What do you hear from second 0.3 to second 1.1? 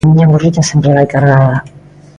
burriña sempre vai